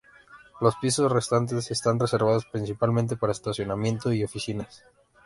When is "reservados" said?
1.99-2.47